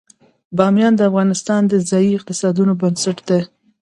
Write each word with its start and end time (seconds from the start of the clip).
بامیان 0.57 0.93
د 0.95 1.01
افغانستان 1.09 1.61
د 1.67 1.73
ځایي 1.89 2.11
اقتصادونو 2.15 2.73
بنسټ 2.81 3.17
دی. 3.29 3.41